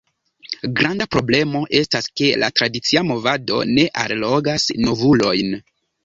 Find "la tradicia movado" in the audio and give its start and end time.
2.43-3.59